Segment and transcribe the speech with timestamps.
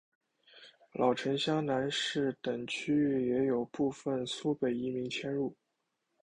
[0.93, 5.55] 老城厢南市等区域也有部分苏北移民迁入。